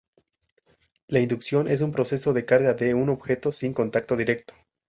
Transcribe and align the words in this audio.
La 1.09 1.19
inducción 1.19 1.67
es 1.67 1.81
un 1.81 1.91
proceso 1.91 2.33
de 2.33 2.43
carga 2.43 2.73
de 2.73 2.95
un 2.95 3.09
objeto 3.09 3.51
sin 3.51 3.71
contacto 3.71 4.17
directo. 4.17 4.55